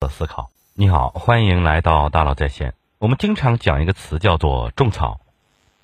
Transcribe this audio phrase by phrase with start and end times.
[0.00, 0.50] 的思考。
[0.74, 2.74] 你好，欢迎来到大佬在线。
[2.98, 5.20] 我们经常讲一个词叫做种草。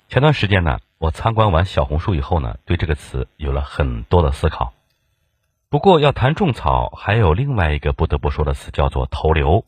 [0.09, 4.73] 前段时间呢，我参观完小红书以后呢，对这个词有了很多的思考。
[5.69, 9.65] 不过要谈种草，还有另外一个不得不说的词叫做投流。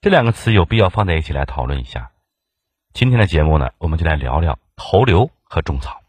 [0.00, 2.10] 这两个词有必要放在一起来讨论一下。
[2.94, 6.00] 今天的节目呢，我们就来聊聊投流和种草。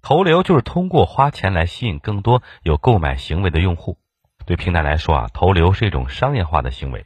[0.00, 3.98] 投流就是通过花钱来吸引更多有购买行为的用户。
[4.50, 7.02] 对平台来说啊，投流是一种商业化的行为；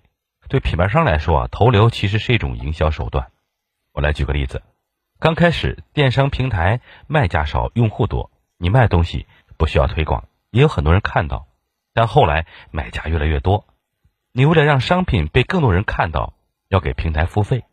[0.48, 3.32] 对品牌商来说啊，投流其实是一种营销手段。
[3.93, 4.62] 我来举个例子：
[5.18, 9.26] 刚开始电商平台卖家少，用户多，你卖东西
[9.58, 11.46] 不需要推广，也有很多人看到；
[11.93, 13.66] 但后来买家越来越多，
[14.32, 16.32] 你为了让商品被更多人看到，
[16.68, 17.64] 要给平台付费，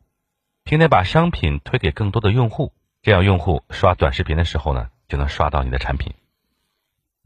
[0.65, 6.13] 平台把商品推给更多的用户，这样用户刷短视频的时候呢，就能刷到你的产品。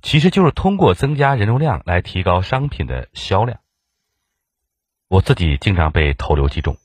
[0.05, 3.59] 其实就是通过增加人流量来提高商品的销量。
[5.08, 6.78] 我自己经常被投流击中，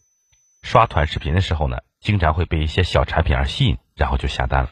[0.62, 4.71] 刷短视频的时候呢，经常会被一些小产品而吸引，然后就下单了。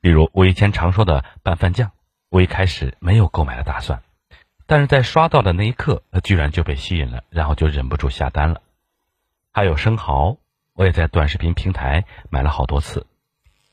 [0.00, 1.90] 比如我以前常说的拌饭酱，
[2.28, 4.04] 我一开始没有购买的打算，
[4.66, 8.62] 但是在刷到的那一刻，居然就被吸引了，然后就忍不住下单了。
[9.50, 10.38] 还有生蚝，
[10.74, 13.08] 我也在短视频平台买了好多次。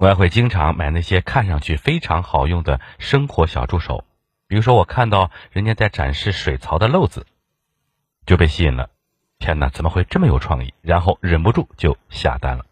[0.02, 4.04] 我还会经常买那些看上去非常好用的生活小助手，
[4.48, 7.28] 比如说我看到人家在展示水槽的漏子，
[8.26, 8.90] 就被吸引了。
[9.38, 10.74] 天哪，怎么会这么有创意？
[10.82, 12.66] 然后忍不住就下单了，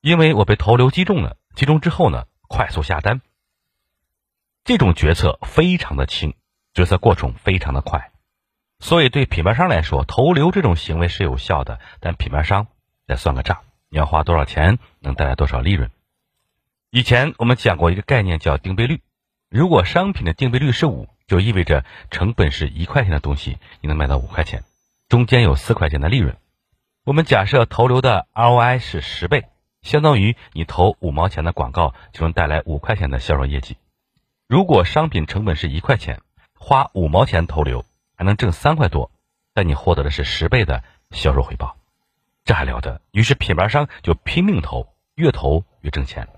[0.00, 1.36] 因为我被投流击中了。
[1.56, 3.20] 击中之后呢，快速下单。
[4.62, 6.34] 这种决策非常的轻，
[6.72, 8.12] 决策过程非常的快，
[8.78, 11.80] 所以对品牌商来说，投流这种行为是有效的。
[11.98, 12.68] 但品牌商
[13.08, 15.90] 得算个账，你要花多少钱，能带来多少利润？
[16.94, 19.02] 以前我们讲过一个概念叫定倍率，
[19.50, 24.62] 如果商品的定倍率是五，就意味着成本是一块钱的东西，你能卖到五块钱，
[25.08, 26.36] 中间有四块钱的利润。
[27.04, 29.46] 我们假设投流的 ROI 是十倍，
[29.82, 33.76] 相当于你投五毛钱的广告就能带来五块钱的销售业绩。
[34.46, 36.20] 如果商品成本是一块钱，
[36.56, 37.84] 花五毛钱投流
[38.14, 39.10] 还能挣三块多，
[39.52, 41.76] 但你获得的是十倍的销售回报，
[42.44, 43.00] 这还了得？
[43.10, 46.28] 于是品牌商就拼命投，越投越挣钱。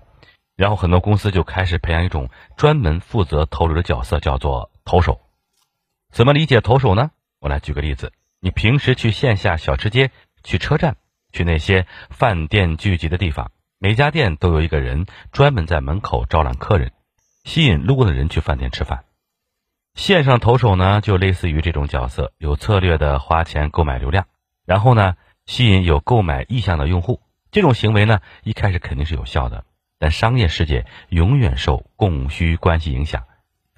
[0.57, 5.21] 然后很多公司就开始培养一种专门负责投流的角色，叫做投手。
[6.11, 7.11] 怎么理解投手呢？
[7.39, 10.09] 我来举个例子：你平时去线下小吃街、
[10.43, 10.97] 去车站、
[11.31, 16.91] 去那些饭店聚集的地方，每家店都有一个人专门在门口招揽客人，
[17.43, 19.03] 吸引路过的人去饭店吃饭。
[19.93, 24.25] 线上投手呢，就类似于这种角色，有策略的花钱购买流量，
[24.65, 27.21] 然后呢，吸引有购买意向的用户。
[27.51, 29.63] 这种行为呢，一开始肯定是有效的。
[29.99, 33.25] 但商业世界永远受供需关系影响，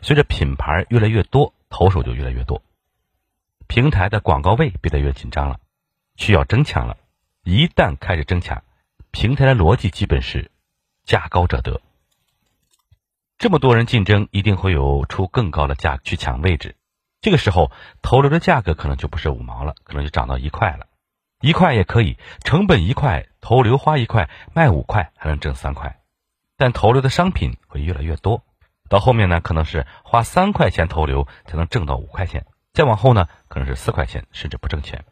[0.01, 2.61] 随着品牌越来越多，投手就越来越多，
[3.67, 5.59] 平台的广告位变得越紧张了，
[6.15, 6.97] 需要争抢了。
[7.43, 8.63] 一旦开始争抢，
[9.11, 10.51] 平台的逻辑基本是
[11.05, 11.81] 价高者得。
[13.37, 16.75] 这么多人竞争，一定会有出更高的价去抢位置。
[17.21, 20.87] 这个时候，投流的价格可能就不是五毛了，可能就涨到一块了。
[21.39, 26.01] 一块也可以，成本一块，投流花一块，卖五块还能挣三块。
[26.59, 28.43] 但投流的商品会越来越多，
[28.89, 35.05] 到后面呢，可能是花三块钱投流才能挣到五块钱，再往后呢，可能是四块钱，甚至不挣钱。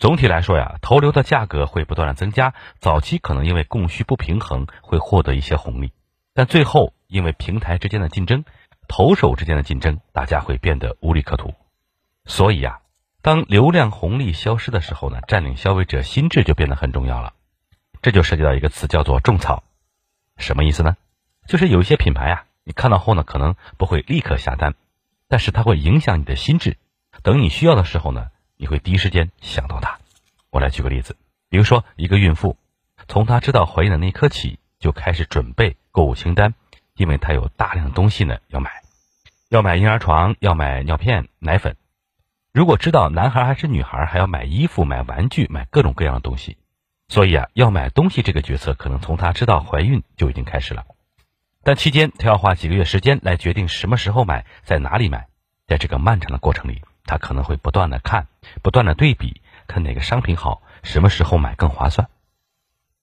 [0.00, 5.92] 总体来说呀，投流的价格会不断的增加，早期可能因为供需不平衡会获得一些红利，
[6.34, 8.44] 但最后因为平台之间的竞争，
[8.88, 11.54] 投手之间的竞争，大家会变得无利可图。
[12.24, 12.80] 所以呀，
[13.22, 17.34] 当流量红利消失的时候呢，占领消费者心智就变得很重要了。
[18.02, 19.62] 这就涉及到一个词，叫做种草。
[20.42, 20.96] 什么意思呢？
[21.46, 24.74] 就是有一些品牌啊，你看到后呢，可能不会立刻下单，
[25.28, 26.76] 但是它会影响你的心智。
[27.22, 29.98] 等你需要的时候呢，你会第一时间想到它。
[30.50, 31.16] 我来举个例子，
[31.48, 32.56] 比如说一个孕妇，
[33.08, 36.54] 从她知道怀孕的那一刻起，就开始准备购物清单，
[36.94, 38.82] 因为她有大量的东西呢要买，
[39.48, 41.76] 要买婴儿床，要买尿片、奶粉。
[42.52, 46.58] 如果知道男孩还是女孩，还要买衣服、买玩具、买各种各样的东西。
[47.12, 50.86] 所以啊，要买东西这个决策可能从她知道怀孕就已经开始了，
[51.62, 55.26] 但期间她要花几个月时间来决定什么时候买，在哪里买。
[55.66, 58.28] 在这个漫长的过程里，她可能会不断的看，
[58.62, 62.08] 不断的对比，看哪个商品好，什么时候买更划算。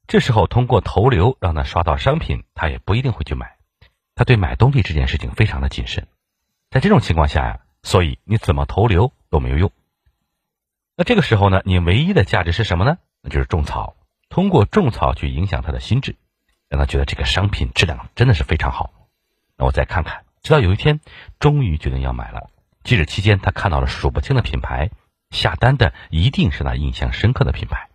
[0.07, 3.57] 这时候通过投流让她刷到商品，她也不一定会去买。
[4.15, 6.07] 她对买东西这件事情非常的谨慎。
[6.71, 9.71] 在这种情况下呀，所以你怎么投流都没有用。
[10.95, 12.97] 那这个时候呢，你唯一的价值是什么呢？
[13.21, 13.95] 那就是种草。
[14.39, 16.15] 通过种草去影响他的心智，
[16.69, 18.93] 让他觉得这个商品质量真的是非常好。
[19.57, 21.01] 那我再看看，直到有一天，
[21.41, 22.49] 终于决定要买了。
[22.85, 24.91] 即使期间他看到了数不清的品牌，
[25.29, 27.89] 下单的一定是那印象深刻的品牌。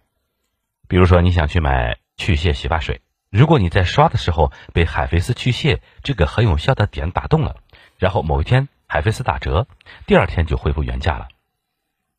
[0.86, 3.00] 比如说，你想去买去屑洗发水，
[3.30, 7.56] 如果你在刷的时候被海飞丝去屑这个很有效的点打动了，
[7.96, 9.66] 然后某一天海飞丝打折，
[10.06, 11.28] 第二天就恢复原价了。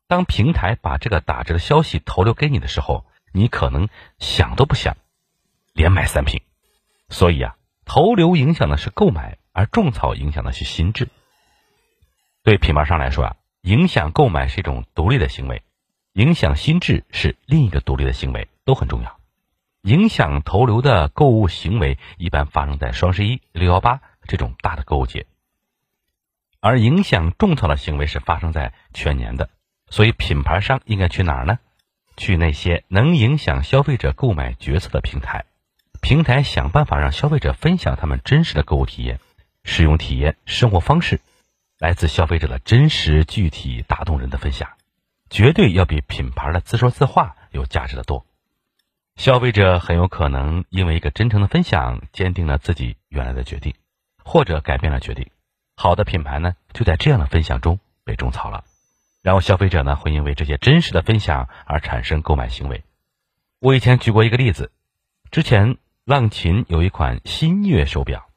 [0.08, 4.96] 当平台把这个打折的消息投流给你的时候，你可能想都不想，
[5.74, 6.40] 连买三瓶。
[7.10, 11.08] 所以啊，投流影响的是购买，而种草影响的是心智。
[12.42, 15.62] 对品牌商来说啊，影响购买是一种独立的行为，
[16.14, 19.20] 影响心智是另一个独立的行为，都很重要。
[19.82, 25.26] 影响投流的购物行为一般发生在双十一、六幺八这种大的购物节，
[26.60, 29.50] 而影响种草的行为是发生在全年的。
[29.90, 31.58] 所以，品牌商应该去哪儿呢？
[32.16, 35.44] 去那些能影响消费者购买决策的平台。
[36.00, 39.18] 平台想办法让消费者分享他们真实的购物体验、
[39.64, 41.20] 使用体验、生活方式，
[41.78, 44.70] 来自消费者的真实、具体、打动人的分享，
[45.30, 48.24] 绝对要比品牌的自说自话有价值的多。
[49.16, 53.74] 消费者很有可能因为一个真诚的分享，坚定了自己原来的决定，
[54.22, 55.28] 或者改变了决定。
[55.74, 58.64] 好的品牌呢，就在这样的分享中被种草了。
[59.26, 62.84] 然后消费者呢会因为这些真实的分享而产生购买行为。
[63.58, 64.70] 我以前举过一个例子，
[65.32, 68.28] 之前浪琴有一款新月手表，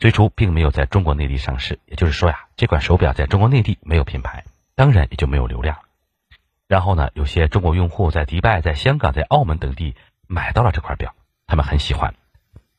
[0.00, 4.42] 最初并没有在中国内地上市，也就是说呀，这款手表在中国内地没有品牌，
[4.74, 5.78] 当然也就没有流量。
[6.66, 9.94] 然后呢，有些中国用户在迪拜、在香港、在澳门等地
[10.26, 11.14] 买到了这块表，
[11.46, 12.12] 他们很喜欢，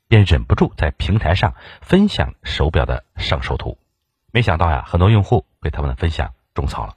[0.09, 3.77] 便忍不住在平台上分享手表的上手图。
[4.33, 6.95] 没想到呀，很多用户被他们的分享种草了。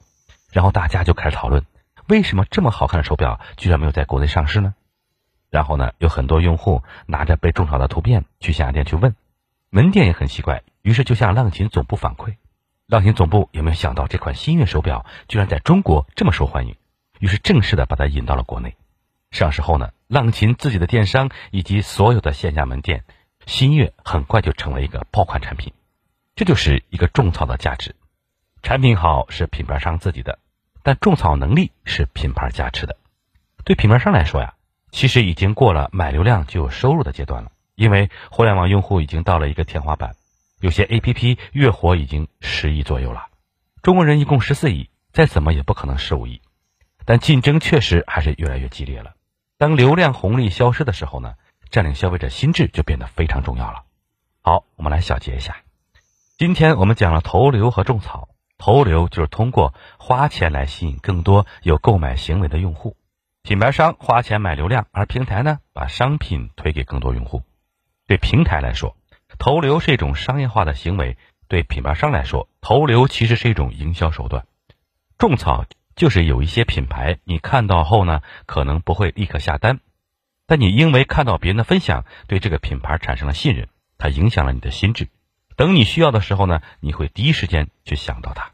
[0.52, 1.64] 然后大家就开始讨论，
[2.08, 4.74] 为什么这么好看的手表居然没有在国内上市呢？
[5.50, 9.14] 然后呢，有很多用户拿着被种草的图片去线下店去问，
[9.70, 12.36] 门店也很奇怪，于是就向浪琴总部反馈。
[12.86, 16.76] 浪琴总部有没有想到这款新月手表居然在中国这么受欢迎？
[17.18, 18.76] 于是正式的把它引到了国内。
[19.30, 23.04] 上市后呢，浪琴自己的电商以及所有的线下门店，
[23.44, 25.74] 新月很快就成为一个爆款产品。
[26.34, 27.94] 这就是一个种草的价值。
[28.68, 30.38] 产品好是品牌商自己的，
[30.82, 32.98] 但种草能力是品牌加持的。
[33.64, 34.56] 对品牌商来说呀，
[34.90, 40.16] 其实已经过了买流量就有收入的阶段了，因为互联网用户已经到了一个天花板，
[40.60, 43.28] 有些 APP 月活已经十亿左右了。
[43.80, 46.42] 中国人一共十四亿，再怎么也不可能十五亿，
[47.06, 49.14] 但竞争确实还是越来越激烈了。
[49.56, 51.36] 当流量红利消失的时候呢，
[51.70, 53.84] 占领消费者心智就变得非常重要了。
[54.42, 55.56] 好，我们来小结一下，
[56.36, 58.28] 今天我们讲了投流和种草。
[58.58, 62.96] 投流就是通过花钱来吸引更多有购买行为的用户，
[63.43, 67.43] 品牌商花钱买流量，而平台呢把商品推给更多用户。
[68.06, 68.96] 对平台来说，
[69.38, 71.16] 投流是一种商业化的行为；
[71.46, 74.46] 对品牌商来说，投流其实是一种营销手段。
[75.19, 75.64] 种草
[75.94, 79.81] 就是有一些品牌，你看到后呢，可能不会立刻下单，
[80.46, 83.69] 但你因为看到别人的分享，对这个品牌产生了信任，
[83.99, 85.08] 它影响了你的心智。
[85.58, 88.52] 等你需要的时候呢，你会第一时间去想到它。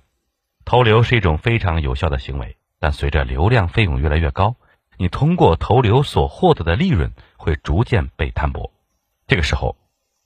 [0.65, 4.57] 投流是一种非常有效的行为，但随着流量费用越来越高，
[4.97, 8.73] 你通过投流所获得的利润会逐渐被摊薄。
[9.27, 9.77] 这个时候，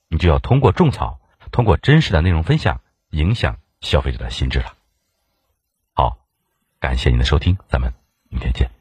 [0.06, 1.18] 你就要通过种草，
[1.50, 4.74] 通过真实的内容分享，影响消费者的心智了。
[5.94, 6.18] 好，
[6.78, 7.92] 感谢您的收听，咱们
[8.28, 8.77] 明天见。